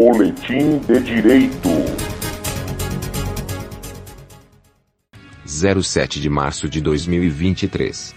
Boletim 0.00 0.78
de 0.86 1.00
Direito. 1.00 1.68
07 5.44 6.20
de 6.20 6.30
março 6.30 6.68
de 6.68 6.80
2023. 6.80 8.14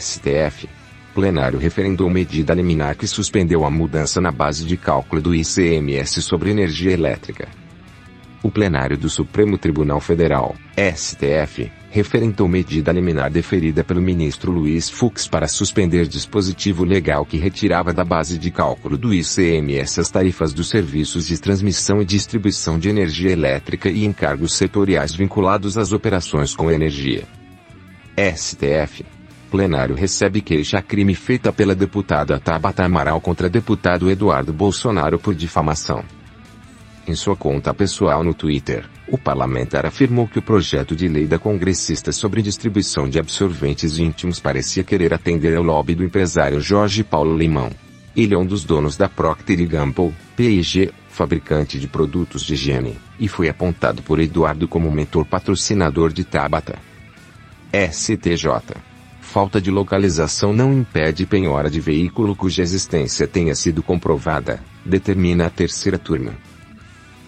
STF. 0.00 0.66
Plenário 1.14 1.58
referendou 1.58 2.08
medida 2.08 2.54
liminar 2.54 2.96
que 2.96 3.06
suspendeu 3.06 3.66
a 3.66 3.70
mudança 3.70 4.22
na 4.22 4.32
base 4.32 4.64
de 4.64 4.78
cálculo 4.78 5.20
do 5.20 5.34
ICMS 5.34 6.22
sobre 6.22 6.50
energia 6.50 6.92
elétrica. 6.92 7.46
O 8.40 8.50
plenário 8.50 8.96
do 8.96 9.10
Supremo 9.10 9.58
Tribunal 9.58 10.00
Federal, 10.00 10.54
STF, 10.76 11.72
referendou 11.90 12.46
medida 12.46 12.92
liminar 12.92 13.30
deferida 13.30 13.82
pelo 13.82 14.00
ministro 14.00 14.52
Luiz 14.52 14.88
Fux 14.88 15.26
para 15.26 15.48
suspender 15.48 16.06
dispositivo 16.06 16.84
legal 16.84 17.24
que 17.24 17.36
retirava 17.36 17.92
da 17.92 18.04
base 18.04 18.38
de 18.38 18.52
cálculo 18.52 18.96
do 18.96 19.12
ICMS 19.12 20.00
as 20.00 20.10
tarifas 20.10 20.52
dos 20.52 20.68
serviços 20.68 21.26
de 21.26 21.40
transmissão 21.40 22.00
e 22.00 22.04
distribuição 22.04 22.78
de 22.78 22.88
energia 22.88 23.32
elétrica 23.32 23.88
e 23.88 24.04
encargos 24.04 24.52
setoriais 24.52 25.14
vinculados 25.14 25.76
às 25.76 25.92
operações 25.92 26.54
com 26.54 26.70
energia. 26.70 27.24
STF. 28.16 29.04
Plenário 29.50 29.96
recebe 29.96 30.42
queixa-crime 30.42 31.14
feita 31.14 31.52
pela 31.52 31.74
deputada 31.74 32.38
Tabata 32.38 32.84
Amaral 32.84 33.20
contra 33.20 33.48
deputado 33.48 34.10
Eduardo 34.10 34.52
Bolsonaro 34.52 35.18
por 35.18 35.34
difamação. 35.34 36.04
Em 37.08 37.14
sua 37.14 37.34
conta 37.34 37.72
pessoal 37.72 38.22
no 38.22 38.34
Twitter, 38.34 38.84
o 39.08 39.16
parlamentar 39.16 39.86
afirmou 39.86 40.28
que 40.28 40.40
o 40.40 40.42
projeto 40.42 40.94
de 40.94 41.08
lei 41.08 41.26
da 41.26 41.38
congressista 41.38 42.12
sobre 42.12 42.42
distribuição 42.42 43.08
de 43.08 43.18
absorventes 43.18 43.98
íntimos 43.98 44.38
parecia 44.38 44.84
querer 44.84 45.14
atender 45.14 45.56
ao 45.56 45.62
lobby 45.62 45.94
do 45.94 46.04
empresário 46.04 46.60
Jorge 46.60 47.02
Paulo 47.02 47.34
Limão. 47.34 47.70
Ele 48.14 48.34
é 48.34 48.38
um 48.38 48.44
dos 48.44 48.62
donos 48.62 48.94
da 48.98 49.08
Procter 49.08 49.66
Gamble, 49.66 50.14
P&G, 50.36 50.92
fabricante 51.08 51.80
de 51.80 51.88
produtos 51.88 52.42
de 52.42 52.52
higiene, 52.52 52.98
e 53.18 53.26
foi 53.26 53.48
apontado 53.48 54.02
por 54.02 54.20
Eduardo 54.20 54.68
como 54.68 54.90
mentor 54.90 55.24
patrocinador 55.24 56.12
de 56.12 56.24
Tabata. 56.24 56.78
STJ. 57.72 58.76
Falta 59.22 59.62
de 59.62 59.70
localização 59.70 60.52
não 60.52 60.74
impede 60.74 61.24
penhora 61.24 61.70
de 61.70 61.80
veículo 61.80 62.36
cuja 62.36 62.62
existência 62.62 63.26
tenha 63.26 63.54
sido 63.54 63.82
comprovada, 63.82 64.60
determina 64.84 65.46
a 65.46 65.50
terceira 65.50 65.96
turma. 65.96 66.34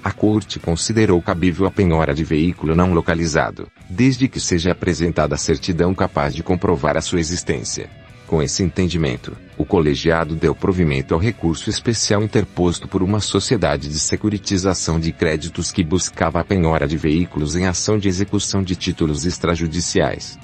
A 0.03 0.11
Corte 0.12 0.59
considerou 0.59 1.21
cabível 1.21 1.66
a 1.66 1.71
penhora 1.71 2.15
de 2.15 2.25
veículo 2.25 2.75
não 2.75 2.94
localizado, 2.94 3.69
desde 3.88 4.28
que 4.28 4.41
seja 4.41 4.72
apresentada 4.72 5.34
a 5.34 5.38
certidão 5.38 5.94
capaz 5.94 6.34
de 6.34 6.43
comprovar 6.43 6.97
a 6.97 7.03
sua 7.03 7.21
existência. 7.21 7.91
Com 8.27 8.41
esse 8.41 8.62
entendimento, 8.62 9.37
o 9.59 9.65
colegiado 9.65 10.34
deu 10.34 10.55
provimento 10.55 11.12
ao 11.12 11.21
recurso 11.21 11.69
especial 11.69 12.22
interposto 12.22 12.88
por 12.88 13.03
uma 13.03 13.21
sociedade 13.21 13.88
de 13.88 13.99
securitização 13.99 14.99
de 14.99 15.12
créditos 15.12 15.71
que 15.71 15.84
buscava 15.84 16.41
a 16.41 16.44
penhora 16.44 16.87
de 16.87 16.97
veículos 16.97 17.55
em 17.55 17.67
ação 17.67 17.99
de 17.99 18.09
execução 18.09 18.62
de 18.62 18.77
títulos 18.77 19.27
extrajudiciais. 19.27 20.38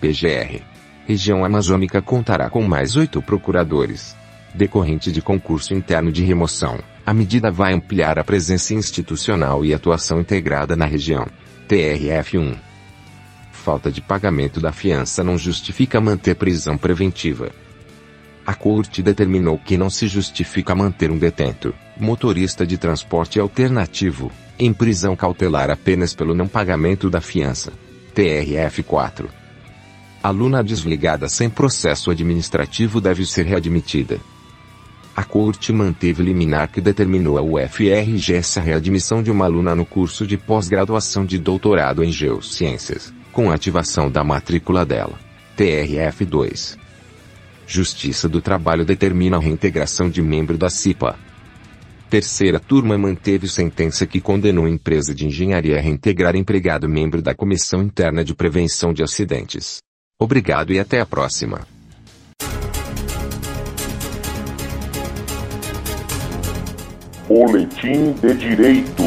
PGR. 0.00 0.62
Região 1.06 1.44
Amazônica 1.44 2.00
contará 2.00 2.48
com 2.48 2.62
mais 2.62 2.96
oito 2.96 3.20
procuradores. 3.20 4.16
Decorrente 4.54 5.10
de 5.10 5.20
concurso 5.20 5.74
interno 5.74 6.12
de 6.12 6.22
remoção, 6.22 6.78
a 7.04 7.12
medida 7.12 7.50
vai 7.50 7.72
ampliar 7.72 8.18
a 8.18 8.24
presença 8.24 8.74
institucional 8.74 9.64
e 9.64 9.74
atuação 9.74 10.20
integrada 10.20 10.76
na 10.76 10.84
região. 10.84 11.26
TRF1. 11.68 12.56
Falta 13.50 13.90
de 13.90 14.00
pagamento 14.00 14.60
da 14.60 14.72
fiança 14.72 15.24
não 15.24 15.36
justifica 15.36 16.00
manter 16.00 16.34
prisão 16.34 16.76
preventiva. 16.76 17.50
A 18.46 18.54
Corte 18.54 19.02
determinou 19.02 19.58
que 19.58 19.76
não 19.76 19.88
se 19.88 20.08
justifica 20.08 20.74
manter 20.74 21.10
um 21.10 21.18
detento, 21.18 21.74
motorista 21.98 22.66
de 22.66 22.76
transporte 22.76 23.38
alternativo, 23.38 24.32
em 24.58 24.72
prisão 24.72 25.14
cautelar 25.14 25.70
apenas 25.70 26.12
pelo 26.14 26.34
não 26.34 26.48
pagamento 26.48 27.08
da 27.08 27.20
fiança. 27.20 27.72
TRF4. 28.14 29.26
Aluna 30.22 30.62
desligada 30.62 31.28
sem 31.28 31.48
processo 31.48 32.10
administrativo 32.10 33.00
deve 33.00 33.24
ser 33.24 33.44
readmitida. 33.46 34.20
A 35.14 35.24
Corte 35.24 35.72
manteve 35.74 36.22
liminar 36.22 36.70
que 36.70 36.80
determinou 36.80 37.36
a 37.36 37.42
UFRGS 37.42 38.58
a 38.58 38.62
readmissão 38.62 39.22
de 39.22 39.30
uma 39.30 39.44
aluna 39.44 39.74
no 39.74 39.84
curso 39.84 40.26
de 40.26 40.38
pós-graduação 40.38 41.26
de 41.26 41.38
doutorado 41.38 42.02
em 42.02 42.10
Geociências, 42.10 43.12
com 43.30 43.50
ativação 43.50 44.10
da 44.10 44.24
matrícula 44.24 44.86
dela. 44.86 45.18
TRF2. 45.56 46.78
Justiça 47.66 48.26
do 48.26 48.40
Trabalho 48.40 48.86
determina 48.86 49.36
a 49.36 49.40
reintegração 49.40 50.08
de 50.08 50.22
membro 50.22 50.56
da 50.56 50.70
CIPA. 50.70 51.18
Terceira 52.08 52.58
turma 52.58 52.96
manteve 52.96 53.48
sentença 53.48 54.06
que 54.06 54.20
condenou 54.20 54.66
empresa 54.66 55.14
de 55.14 55.26
engenharia 55.26 55.76
a 55.76 55.80
reintegrar 55.80 56.36
empregado 56.36 56.88
membro 56.88 57.20
da 57.20 57.34
Comissão 57.34 57.82
Interna 57.82 58.24
de 58.24 58.34
Prevenção 58.34 58.94
de 58.94 59.02
Acidentes. 59.02 59.78
Obrigado 60.18 60.72
e 60.72 60.78
até 60.78 61.00
a 61.00 61.06
próxima. 61.06 61.71
Boletim 67.34 68.12
de 68.20 68.34
Direito. 68.34 69.02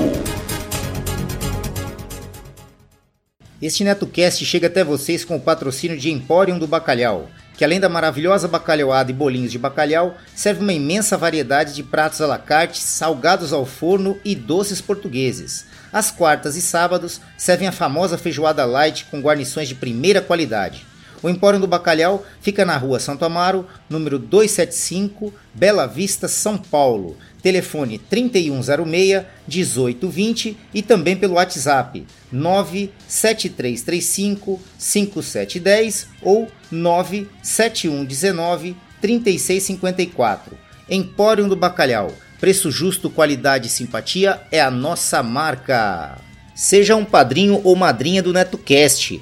Este 3.61 3.83
NetoCast 3.83 4.43
chega 4.43 4.65
até 4.65 4.83
vocês 4.83 5.23
com 5.23 5.35
o 5.35 5.39
patrocínio 5.39 5.95
de 5.95 6.09
Emporium 6.09 6.57
do 6.57 6.65
Bacalhau, 6.65 7.29
que 7.55 7.63
além 7.63 7.79
da 7.79 7.87
maravilhosa 7.87 8.47
bacalhauada 8.47 9.11
e 9.11 9.13
bolinhos 9.13 9.51
de 9.51 9.59
bacalhau, 9.59 10.17
serve 10.33 10.61
uma 10.61 10.73
imensa 10.73 11.15
variedade 11.15 11.75
de 11.75 11.83
pratos 11.83 12.19
à 12.19 12.25
la 12.25 12.39
carte, 12.39 12.79
salgados 12.79 13.53
ao 13.53 13.63
forno 13.63 14.19
e 14.25 14.33
doces 14.33 14.81
portugueses. 14.81 15.67
Às 15.93 16.09
quartas 16.09 16.55
e 16.55 16.63
sábados, 16.63 17.21
servem 17.37 17.67
a 17.67 17.71
famosa 17.71 18.17
feijoada 18.17 18.65
light 18.65 19.05
com 19.05 19.21
guarnições 19.21 19.67
de 19.67 19.75
primeira 19.75 20.19
qualidade. 20.19 20.83
O 21.21 21.29
Empório 21.29 21.59
do 21.59 21.67
Bacalhau 21.67 22.25
fica 22.41 22.65
na 22.65 22.75
rua 22.77 22.99
Santo 22.99 23.23
Amaro, 23.25 23.67
número 23.89 24.19
275, 24.19 25.33
Bela 25.53 25.85
Vista, 25.85 26.27
São 26.27 26.57
Paulo. 26.57 27.15
Telefone 27.41 27.99
3106 27.99 29.23
1820 29.47 30.57
e 30.73 30.81
também 30.81 31.15
pelo 31.15 31.35
WhatsApp 31.35 32.05
97335 32.31 34.59
5710 34.77 36.07
ou 36.23 36.47
97119 36.71 38.75
3654. 38.99 40.57
Empório 40.89 41.47
do 41.47 41.55
Bacalhau. 41.55 42.11
Preço 42.39 42.71
justo, 42.71 43.09
qualidade 43.09 43.67
e 43.67 43.69
simpatia 43.69 44.41
é 44.51 44.59
a 44.59 44.71
nossa 44.71 45.23
marca. 45.23 46.17
Seja 46.55 46.95
um 46.95 47.05
padrinho 47.05 47.61
ou 47.63 47.75
madrinha 47.75 48.23
do 48.23 48.33
NetoCast. 48.33 49.21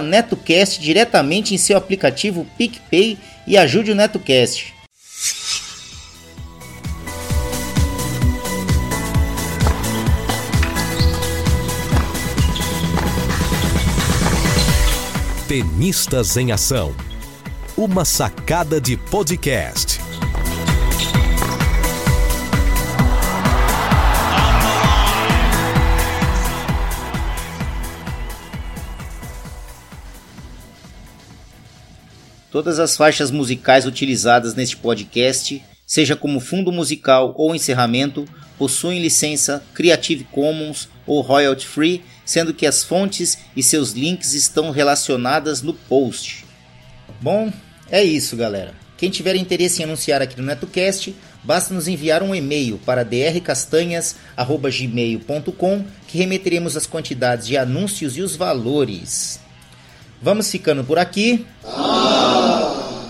NetoCast 0.00 0.80
diretamente 0.80 1.56
em 1.56 1.58
seu 1.58 1.76
aplicativo 1.76 2.46
PicPay 2.56 3.18
e 3.48 3.58
ajude 3.58 3.90
o 3.90 3.96
NetoCast. 3.96 4.81
Tenistas 15.52 16.38
em 16.38 16.50
Ação. 16.50 16.96
Uma 17.76 18.06
sacada 18.06 18.80
de 18.80 18.96
podcast. 18.96 20.00
Todas 32.50 32.78
as 32.78 32.96
faixas 32.96 33.30
musicais 33.30 33.84
utilizadas 33.84 34.54
neste 34.54 34.78
podcast, 34.78 35.62
seja 35.86 36.16
como 36.16 36.40
fundo 36.40 36.72
musical 36.72 37.34
ou 37.36 37.54
encerramento, 37.54 38.24
possuem 38.56 39.02
licença 39.02 39.62
Creative 39.74 40.24
Commons 40.24 40.88
ou 41.06 41.20
royalty 41.20 41.66
free, 41.66 42.02
sendo 42.24 42.54
que 42.54 42.66
as 42.66 42.84
fontes 42.84 43.38
e 43.56 43.62
seus 43.62 43.92
links 43.92 44.34
estão 44.34 44.70
relacionadas 44.70 45.62
no 45.62 45.74
post. 45.74 46.44
Bom, 47.20 47.52
é 47.90 48.02
isso, 48.02 48.36
galera. 48.36 48.74
Quem 48.96 49.10
tiver 49.10 49.34
interesse 49.34 49.82
em 49.82 49.84
anunciar 49.84 50.22
aqui 50.22 50.40
no 50.40 50.46
NetoCast, 50.46 51.14
basta 51.42 51.74
nos 51.74 51.88
enviar 51.88 52.22
um 52.22 52.34
e-mail 52.34 52.78
para 52.78 53.04
drcastanhas@gmail.com 53.04 55.84
que 56.06 56.18
remeteremos 56.18 56.76
as 56.76 56.86
quantidades 56.86 57.46
de 57.46 57.56
anúncios 57.56 58.16
e 58.16 58.22
os 58.22 58.36
valores. 58.36 59.40
Vamos 60.22 60.50
ficando 60.50 60.84
por 60.84 61.00
aqui. 61.00 61.44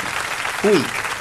Fui! 0.62 1.11